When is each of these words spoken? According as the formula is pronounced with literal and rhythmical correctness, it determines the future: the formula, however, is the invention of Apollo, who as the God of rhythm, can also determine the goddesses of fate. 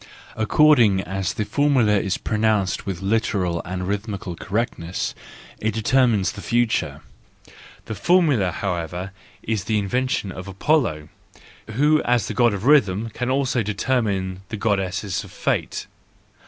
According 0.35 1.01
as 1.01 1.31
the 1.33 1.45
formula 1.45 1.93
is 1.99 2.17
pronounced 2.17 2.87
with 2.87 3.03
literal 3.03 3.61
and 3.65 3.87
rhythmical 3.87 4.35
correctness, 4.35 5.13
it 5.59 5.75
determines 5.75 6.31
the 6.31 6.41
future: 6.41 7.01
the 7.85 7.93
formula, 7.93 8.49
however, 8.51 9.11
is 9.43 9.65
the 9.65 9.77
invention 9.77 10.31
of 10.31 10.47
Apollo, 10.47 11.07
who 11.75 12.01
as 12.01 12.27
the 12.27 12.33
God 12.33 12.51
of 12.51 12.65
rhythm, 12.65 13.11
can 13.11 13.29
also 13.29 13.61
determine 13.61 14.41
the 14.49 14.57
goddesses 14.57 15.23
of 15.23 15.31
fate. 15.31 15.85